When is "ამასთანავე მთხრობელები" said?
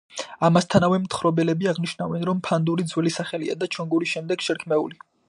0.47-1.69